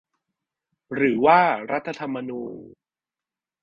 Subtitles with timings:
[0.93, 1.39] หรือว่า
[1.71, 2.53] รัฐธรรมนูญ